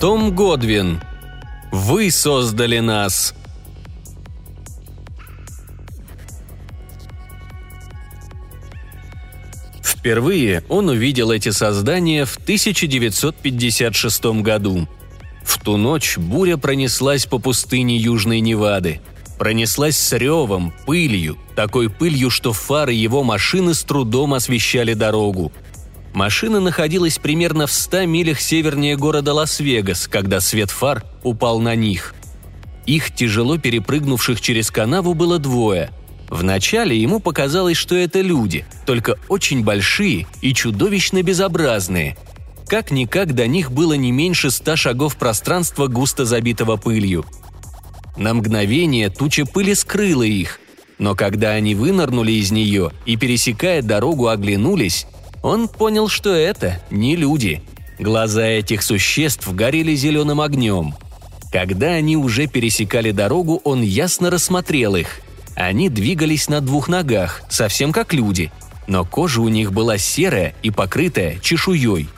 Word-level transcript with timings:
Том 0.00 0.34
Годвин. 0.34 1.02
Вы 1.70 2.10
создали 2.10 2.78
нас. 2.78 3.34
Впервые 9.82 10.64
он 10.70 10.88
увидел 10.88 11.30
эти 11.30 11.50
создания 11.50 12.24
в 12.24 12.34
1956 12.38 14.24
году. 14.40 14.88
В 15.42 15.60
ту 15.62 15.76
ночь 15.76 16.16
буря 16.16 16.56
пронеслась 16.56 17.26
по 17.26 17.38
пустыне 17.38 17.98
Южной 17.98 18.40
Невады. 18.40 19.02
Пронеслась 19.38 19.98
с 19.98 20.16
ревом, 20.16 20.72
пылью, 20.86 21.36
такой 21.54 21.90
пылью, 21.90 22.30
что 22.30 22.54
фары 22.54 22.94
его 22.94 23.22
машины 23.22 23.74
с 23.74 23.82
трудом 23.82 24.32
освещали 24.32 24.94
дорогу. 24.94 25.52
Машина 26.12 26.60
находилась 26.60 27.18
примерно 27.18 27.66
в 27.66 27.72
100 27.72 28.06
милях 28.06 28.40
севернее 28.40 28.96
города 28.96 29.32
Лас-Вегас, 29.32 30.08
когда 30.08 30.40
свет 30.40 30.70
фар 30.70 31.04
упал 31.22 31.60
на 31.60 31.74
них. 31.74 32.14
Их, 32.86 33.14
тяжело 33.14 33.58
перепрыгнувших 33.58 34.40
через 34.40 34.70
канаву, 34.70 35.14
было 35.14 35.38
двое– 35.38 35.90
Вначале 36.30 36.96
ему 36.96 37.18
показалось, 37.18 37.76
что 37.76 37.96
это 37.96 38.20
люди, 38.20 38.64
только 38.86 39.16
очень 39.28 39.64
большие 39.64 40.28
и 40.40 40.54
чудовищно 40.54 41.24
безобразные. 41.24 42.16
Как-никак 42.68 43.34
до 43.34 43.48
них 43.48 43.72
было 43.72 43.94
не 43.94 44.12
меньше 44.12 44.52
ста 44.52 44.76
шагов 44.76 45.16
пространства, 45.16 45.88
густо 45.88 46.24
забитого 46.24 46.76
пылью. 46.76 47.26
На 48.16 48.32
мгновение 48.32 49.10
туча 49.10 49.44
пыли 49.44 49.74
скрыла 49.74 50.22
их, 50.22 50.60
но 50.98 51.16
когда 51.16 51.50
они 51.50 51.74
вынырнули 51.74 52.32
из 52.32 52.52
нее 52.52 52.92
и, 53.06 53.16
пересекая 53.16 53.82
дорогу, 53.82 54.28
оглянулись, 54.28 55.08
он 55.42 55.68
понял, 55.68 56.08
что 56.08 56.34
это 56.34 56.80
не 56.90 57.16
люди. 57.16 57.62
Глаза 57.98 58.44
этих 58.44 58.82
существ 58.82 59.52
горели 59.52 59.94
зеленым 59.94 60.40
огнем. 60.40 60.94
Когда 61.52 61.88
они 61.88 62.16
уже 62.16 62.46
пересекали 62.46 63.10
дорогу, 63.10 63.60
он 63.64 63.82
ясно 63.82 64.30
рассмотрел 64.30 64.96
их– 64.96 65.20
они 65.60 65.90
двигались 65.90 66.48
на 66.48 66.62
двух 66.62 66.88
ногах, 66.88 67.42
совсем 67.50 67.92
как 67.92 68.14
люди, 68.14 68.50
но 68.86 69.04
кожа 69.04 69.42
у 69.42 69.48
них 69.48 69.72
была 69.72 69.98
серая 69.98 70.54
и 70.62 70.70
покрытая 70.70 71.38
чешуей. 71.38 72.08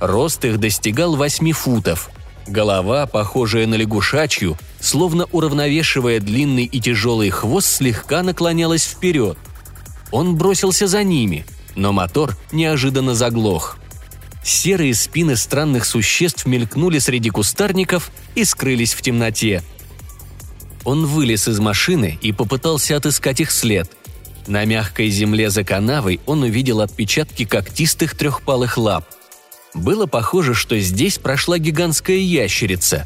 Рост 0.00 0.44
их 0.46 0.58
достигал 0.58 1.14
восьми 1.14 1.52
футов. 1.52 2.08
Голова, 2.46 3.06
похожая 3.06 3.66
на 3.66 3.74
лягушачью, 3.74 4.56
словно 4.80 5.26
уравновешивая 5.32 6.20
длинный 6.20 6.64
и 6.64 6.80
тяжелый 6.80 7.28
хвост, 7.28 7.68
слегка 7.68 8.22
наклонялась 8.22 8.84
вперед. 8.84 9.36
Он 10.10 10.36
бросился 10.36 10.86
за 10.86 11.02
ними, 11.02 11.44
но 11.76 11.92
мотор 11.92 12.36
неожиданно 12.50 13.14
заглох. 13.14 13.78
Серые 14.42 14.94
спины 14.94 15.36
странных 15.36 15.84
существ 15.84 16.46
мелькнули 16.46 16.98
среди 16.98 17.30
кустарников 17.30 18.10
и 18.34 18.44
скрылись 18.44 18.94
в 18.94 19.02
темноте– 19.02 19.62
он 20.86 21.04
вылез 21.04 21.48
из 21.48 21.58
машины 21.58 22.16
и 22.22 22.30
попытался 22.30 22.96
отыскать 22.96 23.40
их 23.40 23.50
след. 23.50 23.90
На 24.46 24.64
мягкой 24.64 25.10
земле 25.10 25.50
за 25.50 25.64
канавой 25.64 26.20
он 26.26 26.42
увидел 26.42 26.80
отпечатки 26.80 27.44
когтистых 27.44 28.16
трехпалых 28.16 28.78
лап. 28.78 29.04
Было 29.74 30.06
похоже, 30.06 30.54
что 30.54 30.78
здесь 30.78 31.18
прошла 31.18 31.58
гигантская 31.58 32.18
ящерица. 32.18 33.04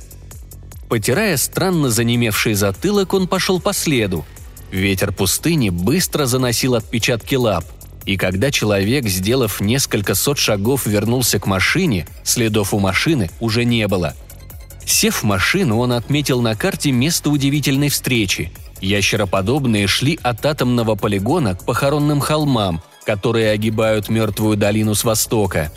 Потирая 0.91 1.38
странно 1.38 1.88
занемевший 1.88 2.52
затылок, 2.52 3.14
он 3.14 3.26
пошел 3.26 3.62
по 3.62 3.72
следу. 3.72 4.26
Ветер 4.70 5.10
пустыни 5.10 5.70
быстро 5.70 6.26
заносил 6.26 6.75
отпечатки 6.75 7.34
лап– 7.34 7.64
и 8.10 8.16
когда 8.16 8.50
человек, 8.50 9.06
сделав 9.06 9.60
несколько 9.60 10.15
сот 10.15 10.38
шагов, 10.38 10.87
вернулся 10.87 11.38
к 11.38 11.47
машине, 11.47 12.06
следов 12.25 12.75
у 12.75 12.78
машины 12.78 13.31
уже 13.41 13.65
не 13.65 13.87
было– 13.88 14.15
Сев 14.91 15.22
в 15.22 15.22
машину, 15.22 15.78
он 15.78 15.93
отметил 15.93 16.41
на 16.41 16.56
карте 16.56 16.91
место 16.91 17.31
удивительной 17.31 17.88
встречи. 17.88 18.53
Ящероподобные 18.81 19.87
шли 19.87 20.19
от 20.22 20.44
атомного 20.44 20.97
полигона 20.97 21.54
к 21.54 21.65
похоронным 21.65 22.20
холмам, 22.20 22.82
которые 23.06 23.50
огибают 23.53 24.09
мертвую 24.09 24.56
долину 24.56 24.94
с 24.94 25.04
востока. 25.04 25.72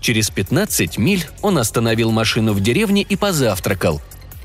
Через 0.00 0.30
15 0.30 0.98
миль 0.98 1.24
он 1.42 1.58
остановил 1.58 2.10
машину 2.10 2.52
в 2.52 2.60
деревне 2.60 3.02
и 3.02 3.14
позавтракал. 3.14 4.00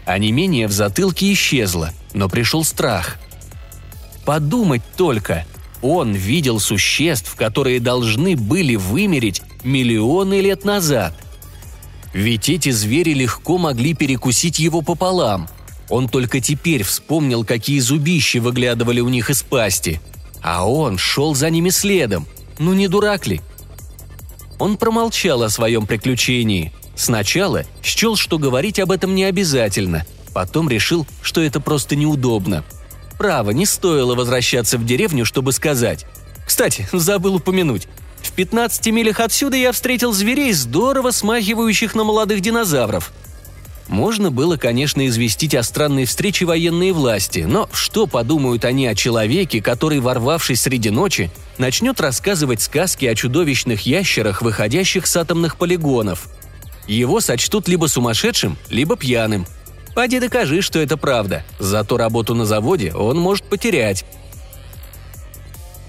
А 0.05 0.19
не 0.19 0.31
менее 0.31 0.67
в 0.67 0.71
затылке 0.71 1.33
исчезло, 1.33 1.91
но 2.13 2.29
пришел 2.29 2.63
страх. 2.63 3.17
Подумать 4.23 4.83
только, 4.95 5.45
он 5.85 6.13
видел 6.13 6.59
существ, 6.59 7.35
которые 7.35 7.79
должны 7.79 8.35
были 8.35 8.75
вымереть 8.75 9.43
миллионы 9.63 10.41
лет 10.41 10.65
назад. 10.65 11.13
Ведь 12.11 12.49
эти 12.49 12.71
звери 12.71 13.13
легко 13.13 13.59
могли 13.59 13.93
перекусить 13.93 14.57
его 14.57 14.81
пополам. 14.81 15.47
Он 15.89 16.09
только 16.09 16.41
теперь 16.41 16.81
вспомнил, 16.81 17.45
какие 17.45 17.79
зубища 17.79 18.41
выглядывали 18.41 18.99
у 18.99 19.09
них 19.09 19.29
из 19.29 19.43
пасти. 19.43 20.01
А 20.41 20.67
он 20.67 20.97
шел 20.97 21.35
за 21.35 21.51
ними 21.51 21.69
следом. 21.69 22.25
Ну 22.57 22.73
не 22.73 22.87
дурак 22.87 23.27
ли? 23.27 23.41
Он 24.57 24.77
промолчал 24.77 25.43
о 25.43 25.49
своем 25.49 25.85
приключении. 25.85 26.73
Сначала 26.95 27.63
счел, 27.83 28.15
что 28.15 28.39
говорить 28.39 28.79
об 28.79 28.91
этом 28.91 29.13
не 29.13 29.25
обязательно. 29.25 30.03
Потом 30.33 30.67
решил, 30.67 31.05
что 31.21 31.41
это 31.41 31.59
просто 31.59 31.95
неудобно. 31.95 32.63
Право, 33.17 33.51
не 33.51 33.65
стоило 33.65 34.15
возвращаться 34.15 34.77
в 34.77 34.85
деревню, 34.85 35.25
чтобы 35.25 35.51
сказать. 35.51 36.05
Кстати, 36.45 36.87
забыл 36.91 37.35
упомянуть. 37.35 37.87
В 38.21 38.31
15 38.31 38.87
милях 38.87 39.19
отсюда 39.19 39.55
я 39.55 39.71
встретил 39.71 40.11
зверей, 40.11 40.51
здорово 40.53 41.11
смахивающих 41.11 41.95
на 41.95 42.03
молодых 42.03 42.41
динозавров. 42.41 43.11
Можно 43.87 44.31
было, 44.31 44.57
конечно, 44.57 45.05
известить 45.07 45.53
о 45.53 45.61
странной 45.61 46.05
встрече 46.05 46.45
военные 46.45 46.91
власти, 46.91 47.45
но 47.47 47.69
что 47.71 48.07
подумают 48.07 48.65
они 48.65 48.87
о 48.87 48.95
человеке, 48.95 49.61
который, 49.61 49.99
ворвавшись 49.99 50.61
среди 50.61 50.89
ночи, 50.89 51.29
начнет 51.59 52.01
рассказывать 52.01 52.61
сказки 52.61 53.05
о 53.05 53.13
чудовищных 53.13 53.85
ящерах, 53.85 54.41
выходящих 54.41 55.05
с 55.05 55.15
атомных 55.15 55.57
полигонов? 55.57 56.27
Его 56.87 57.21
сочтут 57.21 57.67
либо 57.67 57.85
сумасшедшим, 57.85 58.57
либо 58.69 58.95
пьяным. 58.95 59.45
Поди 59.95 60.19
докажи, 60.19 60.61
что 60.61 60.77
это 60.79 60.97
правда. 60.97 61.43
Зато 61.57 61.95
работу 61.95 62.35
на 62.35 62.45
заводе 62.45 62.93
он 62.93 63.17
может 63.17 63.45
потерять. 63.45 64.05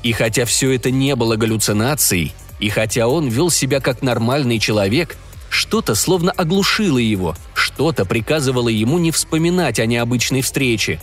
И 0.05 0.12
хотя 0.12 0.44
все 0.44 0.71
это 0.71 0.93
не 0.93 1.17
было 1.17 1.34
галлюцинацией, 1.34 2.33
и 2.61 2.71
хотя 2.71 3.09
он 3.09 3.28
вел 3.28 3.50
себя 3.50 3.81
как 3.81 4.03
нормальный 4.03 4.61
человек, 4.61 5.16
что-то 5.50 5.97
словно 5.97 6.31
оглушило 6.31 6.99
его, 6.99 7.34
что-то 7.55 8.05
приказывало 8.05 8.69
ему 8.69 8.99
не 8.99 9.11
вспоминать 9.11 9.81
о 9.81 9.87
необычной 9.87 10.43
встрече. 10.43 11.00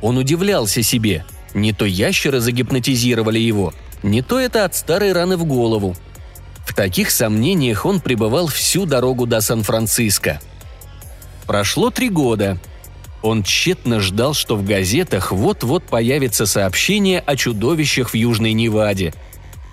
Он 0.00 0.16
удивлялся 0.16 0.82
себе. 0.82 1.24
Не 1.52 1.72
то 1.72 1.84
ящеры 1.84 2.38
загипнотизировали 2.38 3.40
его, 3.40 3.74
не 4.04 4.22
то 4.22 4.38
это 4.38 4.64
от 4.64 4.76
старой 4.76 5.12
раны 5.12 5.36
в 5.36 5.44
голову. 5.44 5.96
В 6.64 6.72
таких 6.72 7.10
сомнениях 7.10 7.84
он 7.84 8.00
пребывал 8.00 8.46
всю 8.46 8.86
дорогу 8.86 9.26
до 9.26 9.40
Сан-Франциско. 9.40 10.40
Прошло 11.50 11.90
три 11.90 12.10
года– 12.10 12.60
он 13.22 13.42
тщетно 13.42 13.98
ждал, 13.98 14.34
что 14.34 14.54
в 14.54 14.64
газетах 14.64 15.32
вот-вот 15.32 15.82
появится 15.82 16.46
сообщение 16.46 17.18
о 17.18 17.34
чудовищах 17.34 18.10
в 18.10 18.14
Южной 18.14 18.52
Неваде. 18.52 19.12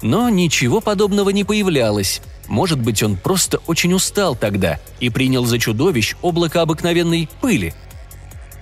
Но 0.01 0.27
ничего 0.29 0.81
подобного 0.81 1.29
не 1.29 1.43
появлялось. 1.43 2.21
Может 2.47 2.79
быть, 2.79 3.03
он 3.03 3.15
просто 3.15 3.59
очень 3.67 3.93
устал 3.93 4.35
тогда 4.35 4.79
и 4.99 5.11
принял 5.11 5.45
за 5.45 5.59
чудовищ 5.59 6.15
облако 6.23 6.63
обыкновенной 6.63 7.29
пыли. 7.41 7.75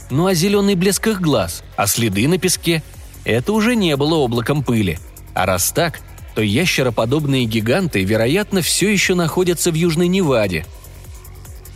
Ну 0.09 0.27
а 0.27 0.33
зеленый 0.33 0.75
блеск 0.75 1.07
их 1.07 1.21
глаз, 1.21 1.63
а 1.77 1.87
следы 1.87 2.27
на 2.27 2.37
песке– 2.37 2.83
это 3.23 3.53
уже 3.53 3.77
не 3.77 3.95
было 3.95 4.15
облаком 4.15 4.61
пыли. 4.61 4.99
А 5.33 5.45
раз 5.45 5.71
так, 5.71 6.01
то 6.35 6.41
ящероподобные 6.41 7.45
гиганты, 7.45 8.03
вероятно, 8.03 8.61
все 8.61 8.91
еще 8.91 9.15
находятся 9.15 9.71
в 9.71 9.75
Южной 9.75 10.09
Неваде– 10.09 10.65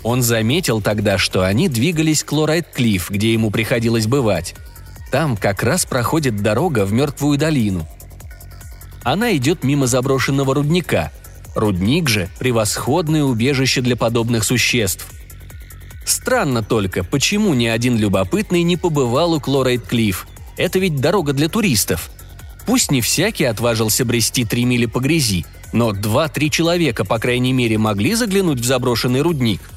он 0.03 0.21
заметил 0.21 0.81
тогда, 0.81 1.17
что 1.17 1.43
они 1.43 1.67
двигались 1.67 2.23
к 2.23 2.31
Лорайт-Клифф, 2.31 3.09
где 3.09 3.33
ему 3.33 3.51
приходилось 3.51 4.07
бывать. 4.07 4.55
Там 5.11 5.35
как 5.35 5.63
раз 5.63 5.85
проходит 5.85 6.37
дорога 6.37 6.85
в 6.85 6.93
Мертвую 6.93 7.37
долину. 7.37 7.87
Она 9.03 9.35
идет 9.35 9.63
мимо 9.63 9.87
заброшенного 9.87 10.55
рудника. 10.55 11.11
Рудник 11.55 12.07
же– 12.07 12.29
превосходное 12.39 13.23
убежище 13.23 13.81
для 13.81 13.95
подобных 13.95 14.43
существ. 14.43 15.07
Странно 16.05 16.63
только, 16.63 17.03
почему 17.03 17.53
ни 17.53 17.65
один 17.65 17.97
любопытный 17.97 18.63
не 18.63 18.77
побывал 18.77 19.33
у 19.33 19.39
Клорайт-Клифф. 19.39 20.27
Это 20.57 20.79
ведь 20.79 20.99
дорога 20.99 21.33
для 21.33 21.49
туристов. 21.49 22.09
Пусть 22.65 22.91
не 22.91 23.01
всякий 23.01 23.45
отважился 23.45 24.05
брести 24.05 24.45
три 24.45 24.63
мили 24.63 24.85
по 24.85 24.99
грязи, 24.99 25.45
но 25.73 25.91
два-три 25.91 26.51
человека, 26.51 27.03
по 27.03 27.19
крайней 27.19 27.53
мере, 27.53 27.77
могли 27.77 28.15
заглянуть 28.15 28.59
в 28.59 28.65
заброшенный 28.65 29.21
рудник– 29.21 29.59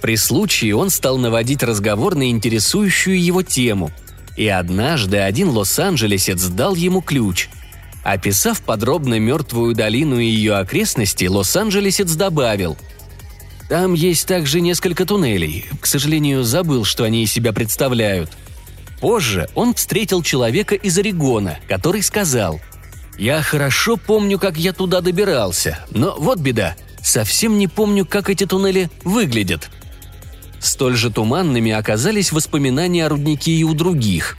при 0.00 0.16
случае 0.16 0.76
он 0.76 0.90
стал 0.90 1.18
наводить 1.18 1.62
разговор 1.62 2.14
на 2.14 2.30
интересующую 2.30 3.22
его 3.22 3.42
тему. 3.42 3.90
И 4.36 4.48
однажды 4.48 5.18
один 5.18 5.50
лос-анджелесец 5.50 6.46
дал 6.46 6.74
ему 6.74 7.02
ключ. 7.02 7.48
Описав 8.02 8.62
подробно 8.62 9.18
мертвую 9.18 9.74
долину 9.74 10.18
и 10.18 10.24
ее 10.24 10.54
окрестности, 10.56 11.26
лос-анджелесец 11.26 12.12
добавил 12.12 12.78
Там 13.68 13.92
есть 13.92 14.26
также 14.26 14.60
несколько 14.60 15.04
туннелей. 15.04 15.66
К 15.80 15.86
сожалению, 15.86 16.42
забыл, 16.44 16.84
что 16.84 17.04
они 17.04 17.24
из 17.24 17.32
себя 17.32 17.52
представляют. 17.52 18.30
Позже 19.00 19.48
он 19.54 19.74
встретил 19.74 20.22
человека 20.22 20.74
из 20.74 20.96
Орегона, 20.98 21.58
который 21.68 22.02
сказал 22.02 22.60
«Я 23.18 23.42
хорошо 23.42 23.96
помню, 23.98 24.38
как 24.38 24.56
я 24.56 24.72
туда 24.72 25.00
добирался, 25.00 25.84
но 25.90 26.16
вот 26.18 26.38
беда, 26.38 26.76
совсем 27.02 27.58
не 27.58 27.66
помню, 27.66 28.06
как 28.06 28.30
эти 28.30 28.46
туннели 28.46 28.90
выглядят». 29.04 29.70
Столь 30.60 30.96
же 30.96 31.10
туманными 31.10 31.72
оказались 31.72 32.32
воспоминания 32.32 33.06
о 33.06 33.08
руднике 33.08 33.52
и 33.52 33.64
у 33.64 33.74
других. 33.74 34.36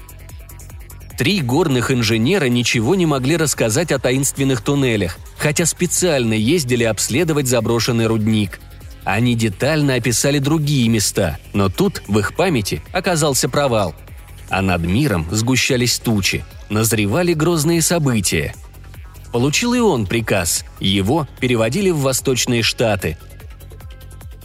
Три 1.17 1.41
горных 1.41 1.91
инженера 1.91 2.45
ничего 2.45 2.95
не 2.95 3.05
могли 3.05 3.37
рассказать 3.37 3.91
о 3.91 3.99
таинственных 3.99 4.61
туннелях, 4.61 5.17
хотя 5.37 5.65
специально 5.65 6.33
ездили 6.33 6.83
обследовать 6.83 7.47
заброшенный 7.47 8.07
рудник. 8.07 8.59
Они 9.03 9.35
детально 9.35 9.95
описали 9.95 10.39
другие 10.39 10.87
места, 10.87 11.37
но 11.53 11.69
тут 11.69 12.03
в 12.07 12.17
их 12.19 12.35
памяти 12.35 12.81
оказался 12.93 13.49
провал– 13.49 13.95
а 14.51 14.61
над 14.61 14.83
миром 14.83 15.25
сгущались 15.31 15.97
тучи, 15.97 16.43
назревали 16.69 17.33
грозные 17.33 17.81
события. 17.81 18.53
Получил 19.31 19.73
и 19.73 19.79
он 19.79 20.05
приказ, 20.05 20.65
его 20.81 21.25
переводили 21.39 21.89
в 21.89 21.99
Восточные 21.99 22.61
Штаты. 22.61 23.17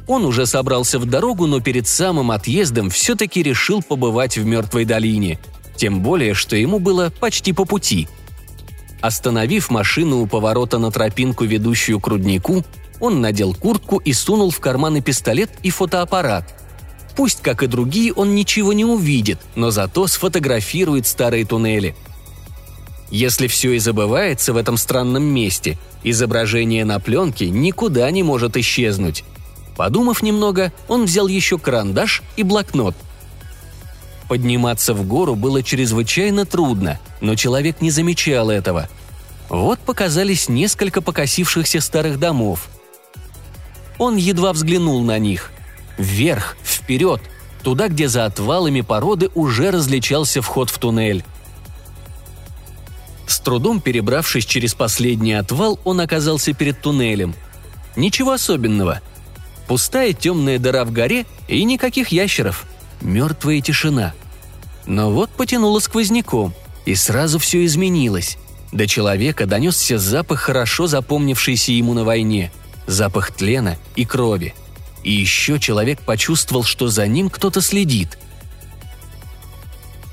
Он 0.07 0.25
уже 0.25 0.47
собрался 0.47 0.99
в 0.99 1.07
дорогу, 1.07 1.47
но 1.47 1.61
перед 1.61 1.89
самым 1.89 2.31
отъездом 2.31 2.91
все-таки 2.91 3.43
решил 3.43 3.83
побывать 3.83 4.39
в 4.39 4.45
Мертвой 4.45 4.85
долине, 4.85 5.39
тем 5.77 6.01
более, 6.01 6.35
что 6.35 6.57
ему 6.57 6.79
было 6.79 7.13
почти 7.21 7.53
по 7.53 7.65
пути. 7.65 8.09
Остановив 9.01 9.71
машину 9.71 10.23
у 10.23 10.27
поворота 10.27 10.79
на 10.79 10.91
тропинку, 10.91 11.45
ведущую 11.45 12.01
к 12.01 12.07
руднику, 12.07 12.65
он 13.01 13.21
надел 13.21 13.55
куртку 13.55 13.99
и 13.99 14.13
сунул 14.13 14.51
в 14.51 14.61
карманы 14.61 15.01
пистолет 15.03 15.51
и 15.63 15.71
фотоаппарат– 15.71 16.55
Пусть, 17.17 17.41
как 17.41 17.63
и 17.63 17.67
другие, 17.67 18.13
он 18.13 18.35
ничего 18.35 18.75
не 18.75 18.85
увидит, 18.85 19.41
но 19.55 19.71
зато 19.71 20.07
сфотографирует 20.07 21.07
старые 21.07 21.47
туннели. 21.47 21.97
Если 23.11 23.47
все 23.47 23.73
и 23.73 23.79
забывается 23.79 24.53
в 24.53 24.59
этом 24.59 24.77
странном 24.77 25.23
месте, 25.23 25.79
изображение 26.03 26.85
на 26.85 27.01
пленке 27.01 27.49
никуда 27.49 28.11
не 28.11 28.23
может 28.23 28.57
исчезнуть. 28.59 29.25
Подумав 29.77 30.23
немного, 30.23 30.73
он 30.89 31.05
взял 31.05 31.29
еще 31.29 31.59
карандаш 31.59 32.23
и 32.37 32.43
блокнот. 32.43 32.95
Подниматься 34.29 34.95
в 34.95 35.07
гору 35.07 35.37
было 35.37 35.63
чрезвычайно 35.63 36.47
трудно, 36.47 36.99
но 37.21 37.37
человек 37.37 37.81
не 37.81 37.91
замечал 37.91 38.51
этого. 38.51 38.89
Вот 39.49 39.79
показались 39.79 40.49
несколько 40.49 41.01
покосившихся 41.01 41.81
старых 41.81 42.19
домов. 42.19 42.69
Он 43.99 44.17
едва 44.17 44.53
взглянул 44.53 45.03
на 45.03 45.19
них. 45.19 45.53
Вверх, 45.97 46.57
вперед, 46.65 47.21
туда, 47.63 47.89
где 47.89 48.09
за 48.09 48.25
отвалами 48.25 48.81
породы 48.81 49.31
уже 49.35 49.71
различался 49.71 50.43
вход 50.43 50.71
в 50.71 50.79
туннель. 50.79 51.25
С 53.27 53.41
трудом 53.41 53.81
перебравшись 53.81 54.45
через 54.45 54.75
последний 54.75 55.35
отвал, 55.35 55.79
он 55.85 56.01
оказался 56.01 56.53
перед 56.53 56.81
туннелем. 56.81 57.35
Ничего 57.95 58.33
особенного. 58.33 59.01
Пустая 59.67 60.13
темная 60.13 60.59
дыра 60.59 60.85
в 60.85 60.93
горе 60.93 61.27
и 61.49 61.65
никаких 61.65 62.09
ящеров. 62.09 62.65
Мертвая 63.01 63.61
тишина. 63.61 64.15
Но 64.87 65.11
вот 65.11 65.31
потянуло 65.31 65.81
сквозняком, 65.81 66.55
и 66.85 66.95
сразу 66.95 67.39
все 67.39 67.65
изменилось. 67.65 68.39
До 68.73 68.87
человека 68.87 69.47
донесся 69.47 69.99
запах, 69.99 70.41
хорошо 70.41 70.87
запомнившийся 70.87 71.73
ему 71.73 71.95
на 71.95 72.05
войне. 72.05 72.53
Запах 72.87 73.33
тлена 73.33 73.77
и 73.97 74.05
крови– 74.05 74.55
и 75.07 75.13
еще 75.13 75.61
человек 75.61 76.03
почувствовал, 76.03 76.65
что 76.65 76.89
за 76.89 77.07
ним 77.07 77.31
кто-то 77.31 77.61
следит. 77.61 78.19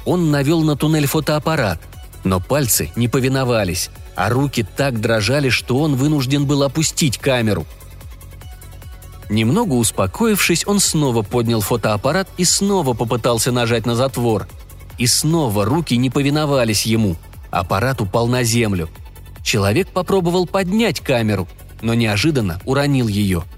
Он 0.06 0.30
навел 0.30 0.62
на 0.62 0.76
туннель 0.76 1.08
фотоаппарат, 1.08 1.80
но 2.24 2.40
пальцы 2.40 2.92
не 2.96 3.08
повиновались, 3.08 3.90
а 4.16 4.30
руки 4.30 4.64
так 4.64 5.02
дрожали, 5.02 5.50
что 5.50 5.80
он 5.80 5.96
вынужден 5.96 6.46
был 6.46 6.62
опустить 6.62 7.18
камеру. 7.18 7.66
Немного 9.30 9.74
успокоившись, 9.74 10.68
он 10.68 10.80
снова 10.80 11.22
поднял 11.22 11.62
фотоаппарат 11.62 12.30
и 12.38 12.44
снова 12.46 12.94
попытался 12.94 13.52
нажать 13.52 13.86
на 13.86 13.96
затвор. 13.96 14.48
И 14.98 15.08
снова 15.08 15.66
руки 15.66 15.96
не 15.98 16.10
повиновались 16.10 16.86
ему. 16.86 17.16
Аппарат 17.50 18.02
упал 18.02 18.28
на 18.28 18.44
землю. 18.44 18.90
Человек 19.44 19.90
попробовал 19.90 20.46
поднять 20.46 21.00
камеру, 21.00 21.48
но 21.82 21.94
неожиданно 21.94 22.60
уронил 22.66 23.08
ее– 23.08 23.44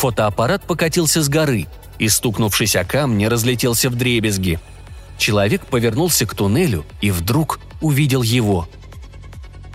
Фотоаппарат 0.00 0.62
покатился 0.64 1.22
с 1.22 1.28
горы 1.28 1.66
и, 1.98 2.08
стукнувшись 2.08 2.74
о 2.74 2.84
камни, 2.84 3.26
разлетелся 3.26 3.90
в 3.90 3.96
дребезги. 3.96 4.58
Человек 5.18 5.66
повернулся 5.66 6.24
к 6.24 6.34
туннелю 6.34 6.86
и 7.02 7.10
вдруг 7.10 7.60
увидел 7.82 8.22
его. 8.22 8.66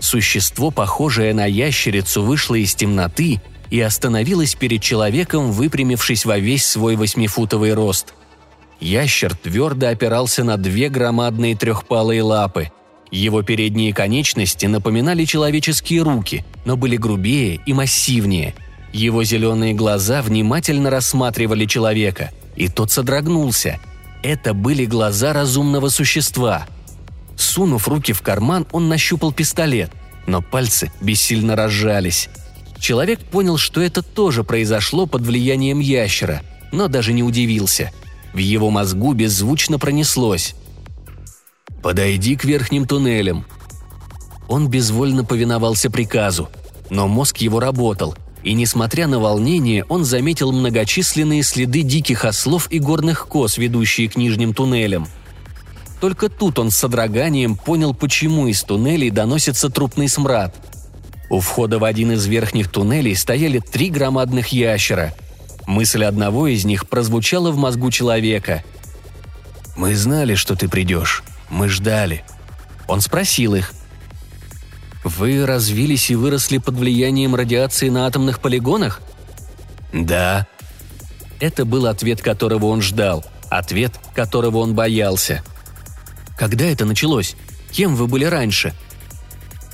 Существо, 0.00 0.72
похожее 0.72 1.32
на 1.32 1.46
ящерицу, 1.46 2.24
вышло 2.24 2.56
из 2.56 2.74
темноты 2.74 3.40
и 3.70 3.80
остановилось 3.80 4.54
перед 4.54 4.82
человеком, 4.82 5.52
выпрямившись 5.52 6.24
во 6.24 6.38
весь 6.38 6.64
свой 6.64 6.96
восьмифутовый 6.96 7.74
рост. 7.74 8.14
Ящер 8.80 9.34
твердо 9.34 9.88
опирался 9.88 10.44
на 10.44 10.56
две 10.56 10.88
громадные 10.88 11.56
трехпалые 11.56 12.22
лапы. 12.22 12.70
Его 13.10 13.42
передние 13.42 13.94
конечности 13.94 14.66
напоминали 14.66 15.24
человеческие 15.24 16.02
руки, 16.02 16.44
но 16.64 16.76
были 16.76 16.96
грубее 16.96 17.60
и 17.66 17.72
массивнее– 17.72 18.54
его 18.96 19.24
зеленые 19.24 19.74
глаза 19.74 20.22
внимательно 20.22 20.88
рассматривали 20.88 21.66
человека, 21.66 22.30
и 22.56 22.68
тот 22.68 22.90
содрогнулся. 22.90 23.78
Это 24.22 24.54
были 24.54 24.86
глаза 24.86 25.34
разумного 25.34 25.90
существа. 25.90 26.66
Сунув 27.36 27.88
руки 27.88 28.14
в 28.14 28.22
карман, 28.22 28.66
он 28.72 28.88
нащупал 28.88 29.32
пистолет, 29.32 29.90
но 30.26 30.40
пальцы 30.40 30.90
бессильно 31.02 31.54
разжались. 31.54 32.30
Человек 32.78 33.20
понял, 33.20 33.56
что 33.56 33.80
это 33.80 34.02
тоже 34.02 34.44
произошло 34.44 35.06
под 35.06 35.22
влиянием 35.22 35.78
ящера, 35.80 36.42
но 36.72 36.88
даже 36.88 37.12
не 37.12 37.22
удивился. 37.22 37.92
В 38.32 38.38
его 38.38 38.70
мозгу 38.70 39.12
беззвучно 39.12 39.78
пронеслось. 39.78 40.54
«Подойди 41.82 42.36
к 42.36 42.44
верхним 42.44 42.86
туннелям». 42.86 43.46
Он 44.48 44.68
безвольно 44.68 45.24
повиновался 45.24 45.90
приказу, 45.90 46.48
но 46.90 47.08
мозг 47.08 47.38
его 47.38 47.60
работал, 47.60 48.14
и, 48.42 48.52
несмотря 48.52 49.08
на 49.08 49.18
волнение, 49.18 49.84
он 49.88 50.04
заметил 50.04 50.52
многочисленные 50.52 51.42
следы 51.42 51.82
диких 51.82 52.24
ослов 52.24 52.68
и 52.70 52.78
горных 52.78 53.26
коз, 53.26 53.58
ведущие 53.58 54.08
к 54.08 54.16
нижним 54.16 54.54
туннелям. 54.54 55.08
Только 56.00 56.28
тут 56.28 56.58
он 56.58 56.70
с 56.70 56.76
содроганием 56.76 57.56
понял, 57.56 57.94
почему 57.94 58.46
из 58.46 58.62
туннелей 58.62 59.10
доносится 59.10 59.70
трупный 59.70 60.08
смрад. 60.08 60.54
У 61.28 61.40
входа 61.40 61.78
в 61.78 61.84
один 61.84 62.12
из 62.12 62.26
верхних 62.26 62.70
туннелей 62.70 63.16
стояли 63.16 63.58
три 63.58 63.90
громадных 63.90 64.48
ящера. 64.48 65.14
Мысль 65.66 66.04
одного 66.04 66.46
из 66.46 66.64
них 66.64 66.88
прозвучала 66.88 67.50
в 67.50 67.56
мозгу 67.56 67.90
человека. 67.90 68.62
«Мы 69.76 69.94
знали, 69.94 70.34
что 70.34 70.54
ты 70.54 70.68
придешь. 70.68 71.22
Мы 71.50 71.68
ждали». 71.68 72.24
Он 72.88 73.00
спросил 73.00 73.54
их– 73.54 73.72
вы 75.06 75.46
развились 75.46 76.10
и 76.10 76.16
выросли 76.16 76.58
под 76.58 76.74
влиянием 76.74 77.36
радиации 77.36 77.90
на 77.90 78.08
атомных 78.08 78.40
полигонах? 78.40 79.00
Да. 79.92 80.48
Это 81.38 81.64
был 81.64 81.86
ответ, 81.86 82.20
которого 82.20 82.66
он 82.66 82.82
ждал, 82.82 83.24
ответ, 83.48 83.92
которого 84.16 84.58
он 84.58 84.74
боялся. 84.74 85.44
Когда 86.36 86.64
это 86.64 86.84
началось? 86.84 87.36
Кем 87.70 87.94
вы 87.94 88.08
были 88.08 88.24
раньше? 88.24 88.74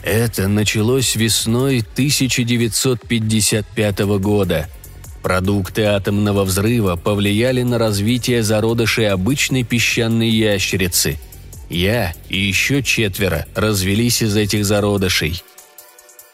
Это 0.02 0.48
началось 0.48 1.16
весной 1.16 1.84
1955 1.94 3.98
года. 4.18 4.68
Продукты 5.22 5.82
атомного 5.82 6.44
взрыва 6.44 6.96
повлияли 6.96 7.62
на 7.62 7.78
развитие 7.78 8.42
зародышей 8.42 9.08
обычной 9.08 9.64
песчаной 9.64 10.30
ящерицы– 10.30 11.18
я 11.72 12.12
и 12.28 12.38
еще 12.38 12.82
четверо 12.82 13.46
развелись 13.54 14.22
из 14.22 14.36
этих 14.36 14.66
зародышей. 14.66 15.42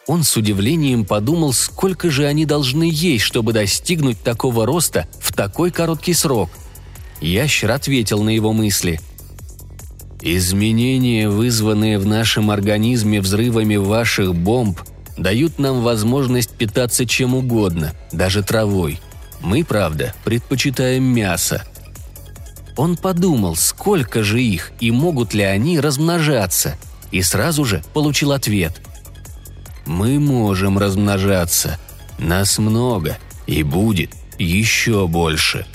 Он 0.05 0.23
с 0.23 0.35
удивлением 0.35 1.05
подумал, 1.05 1.53
сколько 1.53 2.09
же 2.09 2.25
они 2.25 2.45
должны 2.45 2.89
есть, 2.91 3.23
чтобы 3.23 3.53
достигнуть 3.53 4.21
такого 4.21 4.65
роста 4.65 5.07
в 5.21 5.31
такой 5.31 5.71
короткий 5.71 6.13
срок. 6.13 6.49
Ящер 7.21 7.71
ответил 7.71 8.21
на 8.21 8.31
его 8.31 8.51
мысли. 8.51 8.99
«Изменения, 10.21 11.29
вызванные 11.29 11.97
в 11.97 12.05
нашем 12.05 12.51
организме 12.51 13.21
взрывами 13.21 13.77
ваших 13.77 14.35
бомб, 14.35 14.79
дают 15.17 15.59
нам 15.59 15.81
возможность 15.81 16.51
питаться 16.51 17.05
чем 17.05 17.35
угодно, 17.35 17.93
даже 18.11 18.43
травой. 18.43 18.99
Мы, 19.41 19.63
правда, 19.63 20.13
предпочитаем 20.23 21.03
мясо. 21.03 21.63
Он 22.75 22.95
подумал, 22.95 23.55
сколько 23.55 24.23
же 24.23 24.41
их 24.41 24.71
и 24.79 24.91
могут 24.91 25.33
ли 25.33 25.43
они 25.43 25.79
размножаться, 25.79 26.77
и 27.11 27.21
сразу 27.21 27.65
же 27.65 27.83
получил 27.93 28.31
ответ. 28.31 28.81
«Мы 29.85 30.19
можем 30.19 30.77
размножаться. 30.77 31.79
Нас 32.17 32.59
много, 32.59 33.17
И 33.47 33.63
будет 33.63 34.11
еще 34.37 35.07
больше. 35.07 35.65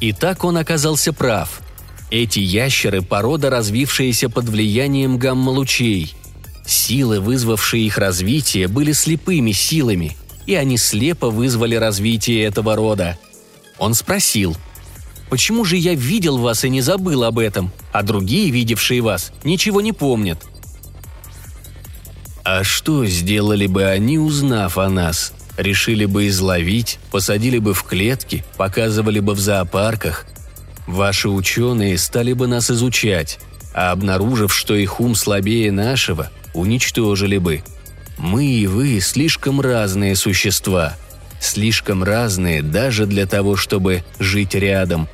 И 0.00 0.12
так 0.12 0.44
он 0.44 0.56
оказался 0.56 1.12
прав. 1.12 1.60
Эти 2.10 2.38
ящеры– 2.38 3.02
порода, 3.02 3.50
развившаяся 3.50 4.30
под 4.30 4.48
влиянием 4.48 5.18
гамма-лучей. 5.18 6.14
Силы, 6.66 7.20
вызвавшие 7.20 7.84
их 7.86 7.98
развитие, 7.98 8.68
были 8.68 8.92
слепыми 8.92 9.52
силами, 9.52 10.16
и 10.46 10.54
они 10.54 10.78
слепо 10.78 11.30
вызвали 11.30 11.74
развитие 11.74 12.44
этого 12.44 12.76
рода. 12.76 13.18
Он 13.78 13.94
спросил, 13.94 14.56
«Почему 15.28 15.64
же 15.64 15.76
я 15.76 15.94
видел 15.94 16.38
вас 16.38 16.64
и 16.64 16.70
не 16.70 16.80
забыл 16.80 17.24
об 17.24 17.38
этом, 17.38 17.70
а 17.92 18.02
другие, 18.02 18.50
видевшие 18.50 19.02
вас, 19.02 19.32
ничего 19.44 19.80
не 19.80 19.92
помнят?» 19.92 20.44
«А 22.44 22.64
что 22.64 23.04
сделали 23.04 23.66
бы 23.66 23.84
они, 23.84 24.18
узнав 24.18 24.78
о 24.78 24.88
нас?» 24.88 25.34
Решили 25.58 26.04
бы 26.04 26.28
изловить, 26.28 27.00
посадили 27.10 27.58
бы 27.58 27.74
в 27.74 27.82
клетки, 27.82 28.44
показывали 28.56 29.18
бы 29.18 29.34
в 29.34 29.40
зоопарках. 29.40 30.24
Ваши 30.88 31.28
ученые 31.28 31.98
стали 31.98 32.32
бы 32.32 32.46
нас 32.46 32.70
изучать, 32.70 33.38
а 33.74 33.92
обнаружив, 33.92 34.54
что 34.54 34.74
их 34.74 35.00
ум 35.00 35.14
слабее 35.14 35.70
нашего, 35.70 36.30
уничтожили 36.54 37.36
бы. 37.36 37.62
Мы 38.16 38.46
и 38.46 38.66
вы 38.66 38.98
слишком 39.00 39.60
разные 39.60 40.16
существа, 40.16 40.96
слишком 41.42 42.02
разные 42.02 42.62
даже 42.62 43.04
для 43.04 43.26
того, 43.26 43.54
чтобы 43.54 44.02
жить 44.18 44.54
рядом. 44.54 45.08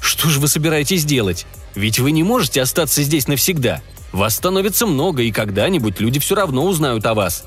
Что 0.00 0.28
же 0.28 0.38
вы 0.38 0.46
собираетесь 0.46 1.04
делать? 1.04 1.44
Ведь 1.74 1.98
вы 1.98 2.12
не 2.12 2.22
можете 2.22 2.62
остаться 2.62 3.02
здесь 3.02 3.26
навсегда. 3.26 3.82
Вас 4.12 4.36
становится 4.36 4.86
много, 4.86 5.22
и 5.24 5.32
когда-нибудь 5.32 5.98
люди 5.98 6.20
все 6.20 6.36
равно 6.36 6.64
узнают 6.64 7.04
о 7.06 7.14
вас. 7.14 7.42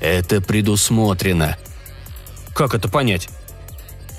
Это 0.00 0.40
предусмотрено. 0.40 1.58
Как 2.54 2.76
это 2.76 2.88
понять? 2.88 3.28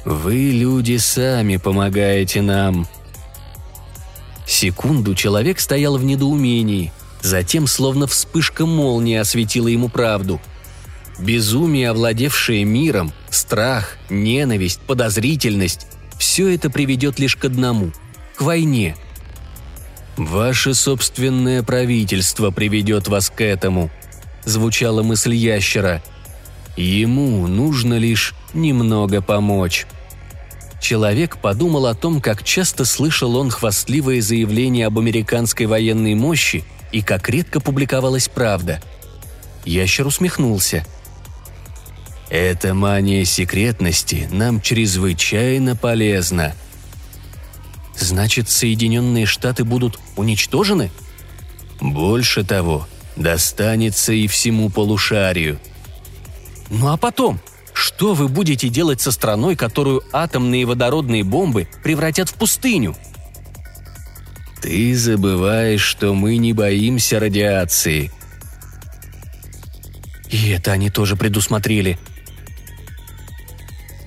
Вы, 0.06 0.52
люди, 0.52 0.98
сами 0.98 1.58
помогаете 1.58 2.42
нам. 2.42 2.88
Секунду 4.46 5.16
человек 5.16 5.60
стоял 5.60 5.98
в 5.98 6.04
недоумении, 6.04 6.92
затем 7.22 7.68
словно 7.68 8.06
вспышка 8.08 8.66
молнии 8.66 9.16
осветила 9.16 9.68
ему 9.68 9.88
правду. 9.88 10.42
Безумие, 11.20 11.92
овладевшее 11.92 12.66
миром, 12.66 13.14
страх, 13.30 13.98
ненависть, 14.10 14.82
подозрительность– 14.82 15.88
все 16.20 16.54
это 16.54 16.70
приведет 16.70 17.20
лишь 17.20 17.36
к 17.36 17.46
одному– 17.46 17.92
к 18.36 18.42
войне. 18.42 18.96
Ваше 20.18 20.74
собственное 20.74 21.64
правительство 21.64 22.52
приведет 22.52 23.08
вас 23.08 23.30
к 23.30 23.42
этому–– 23.42 23.90
звучала 24.46 25.04
мысль 25.04 25.34
ящера. 25.34 26.04
«Ему 26.76 27.48
нужно 27.48 27.98
лишь 27.98 28.34
немного 28.54 29.22
помочь». 29.22 29.86
Человек 30.84 31.38
подумал 31.38 31.86
о 31.86 31.96
том, 31.96 32.20
как 32.20 32.44
часто 32.44 32.84
слышал 32.84 33.38
он 33.38 33.50
хвастливые 33.50 34.22
заявления 34.22 34.88
об 34.88 35.00
американской 35.00 35.66
военной 35.66 36.14
мощи 36.14 36.66
и 36.92 37.02
как 37.02 37.30
редко 37.30 37.62
публиковалась 37.62 38.28
правда. 38.28 38.82
Ящер 39.64 40.06
усмехнулся. 40.06 40.86
«Эта 42.30 42.74
мания 42.74 43.24
секретности 43.24 44.28
нам 44.30 44.60
чрезвычайно 44.60 45.78
полезна». 45.78 46.54
«Значит, 47.98 48.50
Соединенные 48.50 49.26
Штаты 49.26 49.64
будут 49.64 50.00
уничтожены?» 50.18 50.92
«Больше 51.80 52.44
того, 52.44 52.88
достанется 53.16 54.12
и 54.12 54.28
всему 54.28 54.70
полушарию. 54.70 55.60
Ну 56.70 56.92
а 56.92 56.98
потом, 56.98 57.40
что 57.84 58.14
вы 58.14 58.30
будете 58.30 58.70
делать 58.70 59.02
со 59.02 59.12
страной, 59.12 59.58
которую 59.58 60.04
атомные 60.14 60.66
водородные 60.66 61.26
бомбы 61.26 61.68
превратят 61.84 62.30
в 62.30 62.36
пустыню? 62.36 62.96
Ты 64.62 64.96
забываешь, 64.96 65.82
что 65.82 66.14
мы 66.14 66.38
не 66.38 66.54
боимся 66.54 67.20
радиации. 67.20 68.10
И 70.30 70.50
это 70.52 70.72
они 70.72 70.90
тоже 70.90 71.18
предусмотрели. 71.18 72.00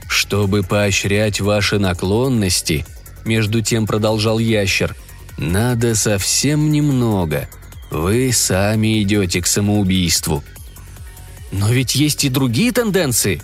Чтобы 0.08 0.62
поощрять 0.62 1.42
ваши 1.42 1.78
наклонности, 1.78 2.86
между 3.26 3.60
тем 3.60 3.86
продолжал 3.86 4.38
ящер, 4.38 4.96
надо 5.36 5.94
совсем 5.94 6.72
немного– 6.72 7.48
вы 7.90 8.32
сами 8.32 9.02
идете 9.02 9.40
к 9.40 9.46
самоубийству. 9.46 10.42
Но 11.52 11.70
ведь 11.70 11.94
есть 11.94 12.24
и 12.24 12.28
другие 12.28 12.72
тенденции. 12.72 13.40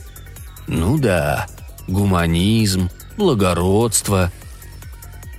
Ну 0.66 0.98
да, 0.98 1.46
гуманизм, 1.88 2.90
благородство. 3.16 4.32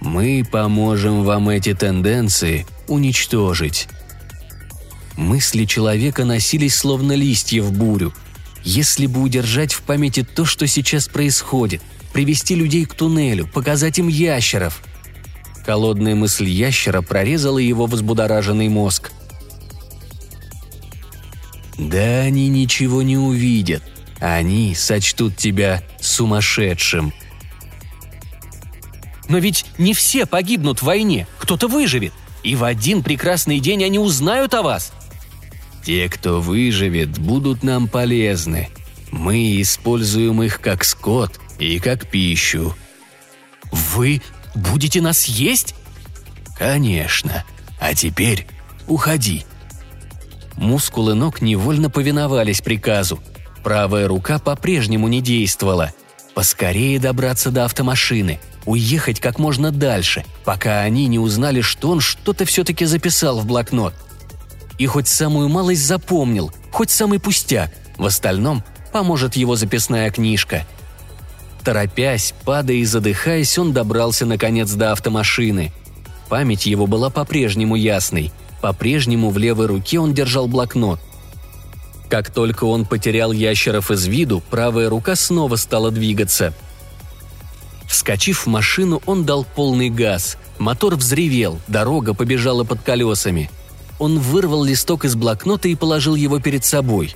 Мы 0.01 0.45
поможем 0.49 1.23
вам 1.23 1.49
эти 1.49 1.73
тенденции 1.73 2.65
уничтожить. 2.87 3.87
Мысли 5.15 5.65
человека 5.65 6.25
носились 6.25 6.75
словно 6.75 7.13
листья 7.13 7.61
в 7.61 7.71
бурю. 7.71 8.13
Если 8.63 9.07
бы 9.07 9.21
удержать 9.21 9.73
в 9.73 9.81
памяти 9.81 10.23
то, 10.23 10.45
что 10.45 10.67
сейчас 10.67 11.07
происходит, 11.07 11.81
привести 12.13 12.55
людей 12.55 12.85
к 12.85 12.93
туннелю, 12.93 13.47
показать 13.47 13.99
им 13.99 14.07
ящеров– 14.07 14.81
Холодная 15.65 16.13
мысль 16.13 16.49
ящера 16.49 17.01
прорезала 17.01 17.57
его 17.57 17.85
взбудораженный 17.85 18.67
мозг. 18.67 19.11
«Да 21.77 22.21
они 22.21 22.49
ничего 22.49 23.01
не 23.01 23.17
увидят. 23.17 23.81
Они 24.23 24.73
сочтут 24.73 25.37
тебя 25.37 25.83
сумасшедшим». 25.99 27.13
«Но 29.29 29.37
ведь 29.37 29.65
не 29.77 29.93
все 29.93 30.25
погибнут 30.25 30.79
в 30.79 30.83
войне, 30.83 31.27
кто-то 31.37 31.67
выживет. 31.67 32.13
И 32.43 32.55
в 32.55 32.63
один 32.63 33.03
прекрасный 33.03 33.59
день 33.59 33.83
они 33.83 33.99
узнают 33.99 34.53
о 34.53 34.61
вас». 34.61 34.93
«Те, 35.85 36.09
кто 36.09 36.41
выживет, 36.41 37.17
будут 37.19 37.63
нам 37.63 37.87
полезны. 37.87 38.69
Мы 39.11 39.61
используем 39.61 40.41
их 40.41 40.59
как 40.61 40.83
скот 40.83 41.39
и 41.59 41.79
как 41.79 42.09
пищу». 42.09 42.75
«Вы 43.71 44.21
Будете 44.55 45.01
нас 45.01 45.25
есть?» 45.25 45.75
«Конечно. 46.57 47.43
А 47.79 47.93
теперь 47.93 48.47
уходи». 48.87 49.45
Мускулы 50.55 51.15
ног 51.15 51.41
невольно 51.41 51.89
повиновались 51.89 52.61
приказу. 52.61 53.19
Правая 53.63 54.07
рука 54.07 54.39
по-прежнему 54.39 55.07
не 55.07 55.21
действовала. 55.21 55.93
Поскорее 56.35 56.99
добраться 56.99 57.51
до 57.51 57.65
автомашины, 57.65 58.39
уехать 58.65 59.19
как 59.19 59.39
можно 59.39 59.71
дальше, 59.71 60.25
пока 60.45 60.81
они 60.81 61.07
не 61.07 61.19
узнали, 61.19 61.61
что 61.61 61.91
он 61.91 61.99
что-то 61.99 62.45
все-таки 62.45 62.85
записал 62.85 63.39
в 63.39 63.45
блокнот. 63.45 63.93
И 64.77 64.85
хоть 64.85 65.07
самую 65.07 65.49
малость 65.49 65.85
запомнил, 65.85 66.51
хоть 66.71 66.89
самый 66.89 67.19
пустяк, 67.19 67.71
в 67.97 68.05
остальном 68.05 68.63
поможет 68.91 69.35
его 69.35 69.55
записная 69.55 70.09
книжка– 70.11 70.65
Торопясь, 71.63 72.33
падая 72.43 72.77
и 72.77 72.85
задыхаясь, 72.85 73.57
он 73.57 73.71
добрался 73.71 74.25
наконец 74.25 74.71
до 74.71 74.91
автомашины. 74.91 75.71
Память 76.27 76.65
его 76.65 76.87
была 76.87 77.09
по-прежнему 77.09 77.75
ясной. 77.75 78.31
По-прежнему 78.61 79.29
в 79.29 79.37
левой 79.37 79.67
руке 79.67 79.99
он 79.99 80.13
держал 80.13 80.47
блокнот. 80.47 80.99
Как 82.09 82.31
только 82.31 82.65
он 82.65 82.85
потерял 82.85 83.31
ящеров 83.31 83.91
из 83.91 84.05
виду, 84.05 84.41
правая 84.49 84.89
рука 84.89 85.15
снова 85.15 85.55
стала 85.55 85.91
двигаться. 85.91 86.53
Вскочив 87.87 88.45
в 88.45 88.49
машину, 88.49 89.01
он 89.05 89.25
дал 89.25 89.43
полный 89.43 89.89
газ. 89.89 90.37
Мотор 90.59 90.95
взревел, 90.95 91.59
дорога 91.67 92.13
побежала 92.13 92.63
под 92.63 92.81
колесами. 92.81 93.49
Он 93.99 94.19
вырвал 94.19 94.63
листок 94.63 95.05
из 95.05 95.15
блокнота 95.15 95.67
и 95.67 95.75
положил 95.75 96.15
его 96.15 96.39
перед 96.39 96.65
собой. 96.65 97.15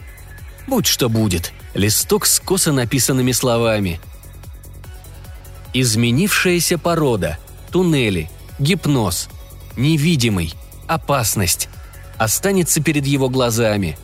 Будь 0.67 0.86
что 0.86 1.10
будет. 1.10 1.51
Листок 1.74 2.25
с 2.25 2.39
косо 2.39 2.72
написанными 2.72 3.32
словами– 3.32 4.00
Изменившаяся 5.79 6.79
порода, 6.79 7.38
туннели, 7.72 8.32
гипноз, 8.58 9.29
невидимый, 9.75 10.56
опасность 10.88 11.70
останется 12.17 12.82
перед 12.82 13.06
его 13.06 13.29
глазами. 13.29 13.96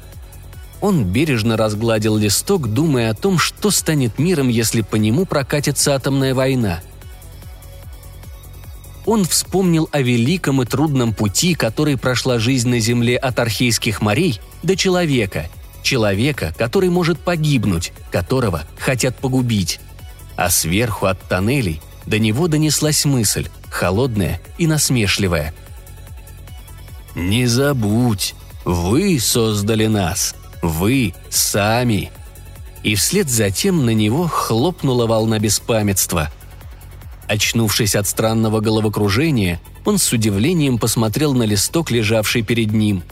Он 0.84 1.06
бережно 1.06 1.58
разгладил 1.58 2.18
листок, 2.18 2.68
думая 2.68 3.10
о 3.10 3.16
том, 3.16 3.40
что 3.40 3.72
станет 3.72 4.20
миром, 4.20 4.50
если 4.50 4.82
по 4.82 4.98
нему 4.98 5.26
прокатится 5.26 5.96
атомная 5.96 6.36
война. 6.36 6.82
Он 9.06 9.26
вспомнил 9.26 9.90
о 9.92 10.02
великом 10.02 10.62
и 10.62 10.66
трудном 10.66 11.14
пути, 11.14 11.56
который 11.56 11.98
прошла 11.98 12.38
жизнь 12.38 12.70
на 12.70 12.80
Земле 12.80 13.18
от 13.18 13.40
архейских 13.40 14.02
морей 14.02 14.40
до 14.62 14.76
человека. 14.76 15.50
Человека, 15.82 16.54
который 16.58 16.90
может 16.90 17.18
погибнуть, 17.18 17.92
которого 18.12 18.64
хотят 18.78 19.18
погубить 19.18 19.80
а 20.36 20.50
сверху 20.50 21.06
от 21.06 21.22
тоннелей 21.22 21.82
до 22.06 22.20
него 22.20 22.48
донеслась 22.48 23.06
мысль, 23.06 23.48
холодная 23.70 24.42
и 24.58 24.68
насмешливая. 24.68 25.54
«Не 27.16 27.46
забудь, 27.46 28.36
вы 28.66 29.20
создали 29.20 29.86
нас. 29.86 30.36
Вы 30.64 31.14
сами. 31.30 32.10
И 32.84 32.96
вслед 32.96 33.30
за 33.30 33.52
тем 33.52 33.86
на 33.86 33.90
него 33.90 34.28
хлопнула 34.28 35.06
волна 35.08 35.38
беспамятства. 35.38 36.32
Очнувшись 37.28 37.96
от 37.96 38.08
странного 38.08 38.62
головокружения, 38.62 39.60
он 39.84 39.98
с 39.98 40.14
удивлением 40.14 40.78
посмотрел 40.80 41.34
на 41.34 41.44
листок, 41.44 41.92
лежавший 41.92 42.44
перед 42.44 42.72
ним. 42.72 43.04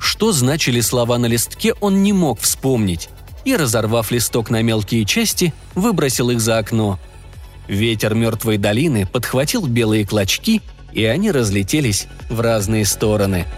Что 0.00 0.32
значили 0.32 0.80
слова 0.80 1.18
на 1.18 1.26
листке, 1.26 1.74
он 1.74 2.02
не 2.02 2.12
мог 2.12 2.40
вспомнить, 2.40 3.08
и, 3.44 3.54
разорвав 3.54 4.10
листок 4.10 4.50
на 4.50 4.60
мелкие 4.60 5.04
части, 5.04 5.54
выбросил 5.76 6.30
их 6.30 6.40
за 6.40 6.58
окно. 6.58 6.98
Ветер 7.68 8.14
мертвой 8.14 8.58
долины 8.58 9.06
подхватил 9.06 9.66
белые 9.66 10.04
клочки, 10.04 10.62
и 10.92 11.04
они 11.04 11.30
разлетелись 11.30 12.08
в 12.28 12.40
разные 12.40 12.84
стороны– 12.84 13.46